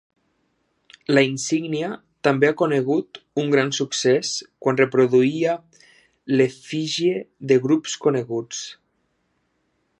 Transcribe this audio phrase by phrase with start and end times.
[1.15, 1.89] La insígnia
[2.27, 4.33] també ha conegut un gran succés
[4.65, 5.55] quan reproduïa
[6.39, 8.65] l'efígie de grups coneguts.